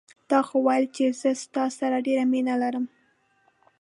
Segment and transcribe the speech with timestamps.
[0.29, 2.85] تا خو ویل چې زه ستا سره ډېره مینه لرم